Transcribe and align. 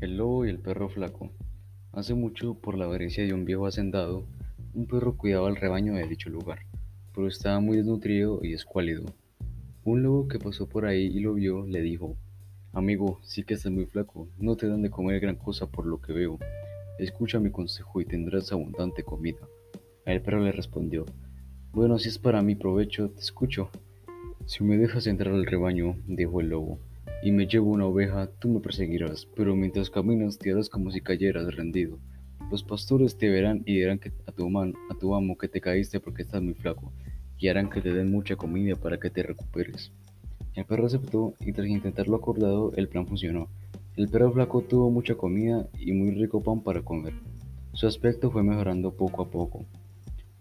lobo 0.00 0.46
y 0.46 0.50
el 0.50 0.60
perro 0.60 0.88
flaco. 0.88 1.30
Hace 1.92 2.14
mucho, 2.14 2.54
por 2.54 2.78
la 2.78 2.84
avaricia 2.84 3.24
de 3.24 3.32
un 3.32 3.44
viejo 3.44 3.66
hacendado, 3.66 4.24
un 4.74 4.86
perro 4.86 5.16
cuidaba 5.16 5.48
el 5.48 5.56
rebaño 5.56 5.94
de 5.94 6.06
dicho 6.06 6.30
lugar, 6.30 6.60
pero 7.12 7.26
estaba 7.26 7.58
muy 7.58 7.78
desnutrido 7.78 8.40
y 8.42 8.52
escuálido. 8.52 9.04
Un 9.84 10.04
lobo 10.04 10.28
que 10.28 10.38
pasó 10.38 10.68
por 10.68 10.86
ahí 10.86 11.06
y 11.06 11.20
lo 11.20 11.34
vio 11.34 11.66
le 11.66 11.80
dijo, 11.80 12.16
Amigo, 12.72 13.18
sí 13.22 13.42
que 13.42 13.54
estás 13.54 13.72
muy 13.72 13.86
flaco, 13.86 14.28
no 14.38 14.56
te 14.56 14.68
dan 14.68 14.82
de 14.82 14.90
comer 14.90 15.18
gran 15.18 15.36
cosa 15.36 15.66
por 15.66 15.84
lo 15.84 16.00
que 16.00 16.12
veo. 16.12 16.38
Escucha 16.98 17.40
mi 17.40 17.50
consejo 17.50 18.00
y 18.00 18.04
tendrás 18.04 18.52
abundante 18.52 19.02
comida. 19.02 19.40
El 20.04 20.22
perro 20.22 20.44
le 20.44 20.52
respondió, 20.52 21.06
Bueno, 21.72 21.98
si 21.98 22.08
es 22.08 22.18
para 22.18 22.42
mi 22.42 22.54
provecho, 22.54 23.10
te 23.10 23.20
escucho. 23.20 23.70
Si 24.46 24.62
me 24.62 24.78
dejas 24.78 25.06
entrar 25.06 25.34
al 25.34 25.46
rebaño, 25.46 25.96
dijo 26.06 26.40
el 26.40 26.50
lobo, 26.50 26.78
y 27.22 27.32
me 27.32 27.46
llevo 27.46 27.70
una 27.70 27.86
oveja, 27.86 28.30
tú 28.38 28.48
me 28.48 28.60
perseguirás, 28.60 29.26
pero 29.34 29.56
mientras 29.56 29.90
caminas 29.90 30.38
te 30.38 30.52
harás 30.52 30.68
como 30.68 30.90
si 30.90 31.00
cayeras 31.00 31.54
rendido. 31.54 31.98
Los 32.50 32.62
pastores 32.62 33.18
te 33.18 33.28
verán 33.28 33.62
y 33.66 33.74
dirán 33.74 33.98
que 33.98 34.12
a, 34.26 34.32
tu 34.32 34.48
a 34.58 34.94
tu 34.98 35.14
amo 35.14 35.36
que 35.36 35.48
te 35.48 35.60
caíste 35.60 36.00
porque 36.00 36.22
estás 36.22 36.42
muy 36.42 36.54
flaco, 36.54 36.92
y 37.36 37.48
harán 37.48 37.70
que 37.70 37.80
te 37.80 37.92
den 37.92 38.10
mucha 38.10 38.36
comida 38.36 38.76
para 38.76 38.98
que 38.98 39.10
te 39.10 39.22
recuperes. 39.22 39.92
El 40.54 40.64
perro 40.64 40.86
aceptó 40.86 41.34
y 41.40 41.52
tras 41.52 41.68
intentarlo 41.68 42.16
acordado, 42.16 42.72
el 42.76 42.88
plan 42.88 43.06
funcionó. 43.06 43.48
El 43.96 44.08
perro 44.08 44.32
flaco 44.32 44.62
tuvo 44.62 44.90
mucha 44.90 45.16
comida 45.16 45.68
y 45.78 45.92
muy 45.92 46.12
rico 46.12 46.42
pan 46.42 46.62
para 46.62 46.82
comer. 46.82 47.14
Su 47.72 47.86
aspecto 47.86 48.30
fue 48.30 48.42
mejorando 48.44 48.92
poco 48.92 49.22
a 49.22 49.30
poco. 49.30 49.66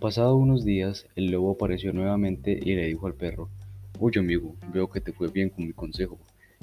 Pasado 0.00 0.36
unos 0.36 0.64
días, 0.64 1.06
el 1.16 1.30
lobo 1.30 1.52
apareció 1.52 1.92
nuevamente 1.92 2.58
y 2.60 2.74
le 2.74 2.86
dijo 2.86 3.06
al 3.06 3.14
perro, 3.14 3.50
Oye 3.98 4.18
amigo, 4.18 4.56
veo 4.72 4.88
que 4.90 5.00
te 5.00 5.12
fue 5.12 5.28
bien 5.28 5.50
con 5.50 5.66
mi 5.66 5.72
consejo. 5.72 6.18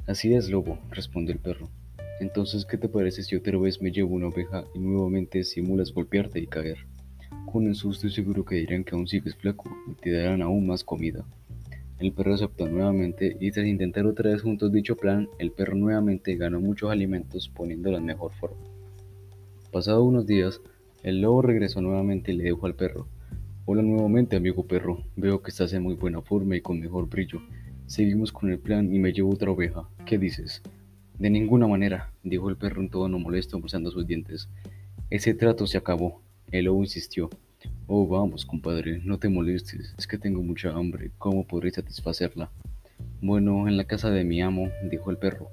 Así 0.08 0.34
es, 0.34 0.50
lobo, 0.50 0.80
respondió 0.92 1.34
el 1.34 1.40
perro. 1.40 1.70
Entonces, 2.20 2.66
¿qué 2.66 2.78
te 2.78 2.90
parece 2.90 3.24
si 3.24 3.36
otra 3.36 3.58
vez 3.58 3.82
me 3.82 3.92
llevo 3.92 4.16
una 4.16 4.28
oveja 4.28 4.66
y 4.74 4.80
nuevamente 4.80 5.44
simulas 5.44 5.94
golpearte 5.94 6.40
y 6.40 6.48
caer? 6.48 6.78
Con 7.52 7.68
eso 7.68 7.90
estoy 7.92 8.12
seguro 8.12 8.44
que 8.44 8.56
dirán 8.56 8.84
que 8.84 8.96
aún 8.96 9.08
sigues 9.08 9.36
flaco 9.36 9.70
y 9.88 9.94
te 9.94 10.12
darán 10.12 10.42
aún 10.42 10.68
más 10.68 10.84
comida. 10.84 11.26
El 12.00 12.14
perro 12.14 12.34
aceptó 12.34 12.68
nuevamente 12.68 13.36
y 13.40 13.52
tras 13.52 13.66
intentar 13.66 14.06
otra 14.06 14.32
vez 14.32 14.42
juntos 14.42 14.72
dicho 14.72 14.96
plan, 14.96 15.28
el 15.38 15.52
perro 15.52 15.76
nuevamente 15.76 16.36
ganó 16.36 16.60
muchos 16.60 16.92
alimentos 16.92 17.50
poniéndolo 17.50 17.98
en 17.98 18.06
mejor 18.06 18.34
forma. 18.34 18.58
Pasado 19.72 20.04
unos 20.04 20.26
días, 20.26 20.62
el 21.04 21.22
lobo 21.22 21.42
regresó 21.42 21.82
nuevamente 21.82 22.32
y 22.32 22.36
le 22.36 22.46
dijo 22.46 22.66
al 22.66 22.76
perro, 22.76 23.08
Hola 23.66 23.84
nuevamente 23.84 24.36
amigo 24.36 24.66
perro, 24.66 25.04
veo 25.16 25.42
que 25.42 25.52
estás 25.52 25.74
en 25.74 25.84
muy 25.84 25.94
buena 25.94 26.22
forma 26.22 26.56
y 26.56 26.62
con 26.62 26.80
mejor 26.80 27.08
brillo. 27.08 27.40
Seguimos 27.90 28.32
con 28.32 28.52
el 28.52 28.60
plan 28.60 28.94
y 28.94 29.00
me 29.00 29.12
llevo 29.12 29.32
otra 29.32 29.50
oveja. 29.50 29.90
¿Qué 30.06 30.20
dices? 30.20 30.62
De 31.18 31.32
ninguna 31.32 31.66
manera, 31.66 32.12
dijo 32.22 32.48
el 32.48 32.56
perro 32.56 32.84
en 32.84 32.90
tono 32.90 33.18
molesto 33.18 33.60
mostrando 33.60 33.90
sus 33.90 34.06
dientes. 34.06 34.48
Ese 35.10 35.34
trato 35.34 35.66
se 35.66 35.80
acabó. 35.80 36.22
El 36.52 36.66
lobo 36.66 36.84
insistió. 36.84 37.32
Oh, 37.88 38.08
vamos, 38.08 38.46
compadre, 38.46 39.02
no 39.04 39.18
te 39.18 39.28
molestes, 39.28 39.96
es 39.98 40.06
que 40.06 40.20
tengo 40.20 40.44
mucha 40.44 40.70
hambre, 40.70 41.10
¿cómo 41.18 41.48
podré 41.48 41.72
satisfacerla? 41.72 42.52
Bueno, 43.22 43.68
en 43.68 43.76
la 43.76 43.86
casa 43.86 44.12
de 44.12 44.24
mi 44.24 44.40
amo, 44.40 44.70
dijo 44.92 45.10
el 45.10 45.18
perro, 45.18 45.50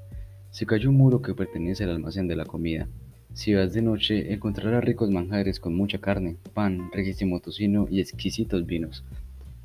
se 0.51 0.67
cayó 0.67 0.91
un 0.91 0.99
muro 0.99 1.23
que 1.23 1.33
pertenece 1.33 1.85
al 1.85 1.91
almacén 1.93 2.29
de 2.29 2.37
la 2.37 2.45
comida. 2.45 2.87
Si 3.33 3.55
vas 3.55 3.73
de 3.73 3.81
noche, 3.81 4.35
encontrarás 4.35 4.85
ricos 4.85 5.11
manjares 5.11 5.59
con 5.59 5.75
mucha 5.75 6.03
carne, 6.03 6.37
pan, 6.53 6.91
riquísimo 6.93 7.41
tocino 7.41 7.89
y 7.91 8.01
exquisitos 8.01 8.67
vinos. 8.67 9.05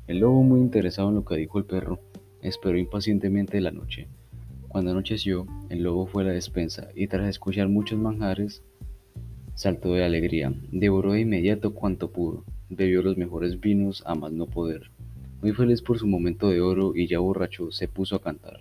El 0.06 0.20
lobo, 0.20 0.42
muy 0.42 0.60
interesado 0.60 1.10
en 1.10 1.16
lo 1.16 1.24
que 1.26 1.36
dijo 1.36 1.58
el 1.58 1.66
perro, 1.66 2.00
Esperó 2.42 2.76
impacientemente 2.76 3.60
la 3.60 3.70
noche. 3.70 4.08
Cuando 4.68 4.90
anocheció, 4.90 5.46
el 5.70 5.82
lobo 5.82 6.06
fue 6.06 6.22
a 6.22 6.26
la 6.26 6.32
despensa 6.32 6.88
y 6.94 7.06
tras 7.06 7.28
escuchar 7.28 7.68
muchos 7.68 7.98
manjares, 7.98 8.62
saltó 9.54 9.94
de 9.94 10.04
alegría. 10.04 10.52
Devoró 10.70 11.12
de 11.12 11.20
inmediato 11.20 11.72
cuanto 11.72 12.10
pudo. 12.10 12.44
Bebió 12.68 13.02
los 13.02 13.16
mejores 13.16 13.60
vinos 13.60 14.02
a 14.06 14.14
más 14.14 14.32
no 14.32 14.46
poder. 14.46 14.90
Muy 15.40 15.52
feliz 15.52 15.82
por 15.82 15.98
su 15.98 16.06
momento 16.06 16.50
de 16.50 16.60
oro 16.60 16.92
y 16.94 17.06
ya 17.06 17.18
borracho, 17.18 17.70
se 17.72 17.88
puso 17.88 18.16
a 18.16 18.22
cantar, 18.22 18.60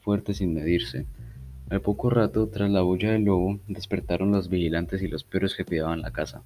fuerte 0.00 0.34
sin 0.34 0.54
medirse. 0.54 1.06
Al 1.70 1.80
poco 1.80 2.08
rato, 2.08 2.48
tras 2.48 2.70
la 2.70 2.82
bulla 2.82 3.12
del 3.12 3.24
lobo, 3.24 3.60
despertaron 3.68 4.32
los 4.32 4.48
vigilantes 4.48 5.02
y 5.02 5.08
los 5.08 5.24
perros 5.24 5.54
que 5.54 5.64
cuidaban 5.64 6.00
la 6.00 6.12
casa. 6.12 6.42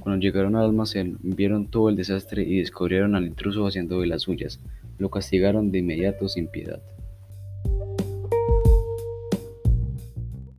Cuando 0.00 0.20
llegaron 0.20 0.56
al 0.56 0.64
almacén, 0.64 1.18
vieron 1.22 1.66
todo 1.66 1.88
el 1.88 1.96
desastre 1.96 2.42
y 2.42 2.58
descubrieron 2.58 3.14
al 3.14 3.26
intruso 3.26 3.66
haciendo 3.66 4.00
de 4.00 4.06
las 4.06 4.22
suyas. 4.22 4.60
Lo 4.98 5.10
castigaron 5.10 5.70
de 5.70 5.78
inmediato 5.78 6.28
sin 6.28 6.48
piedad. 6.48 6.80